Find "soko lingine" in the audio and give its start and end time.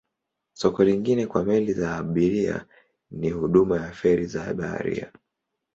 0.53-1.23